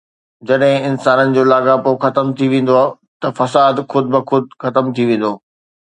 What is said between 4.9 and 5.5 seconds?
ٿي ويندو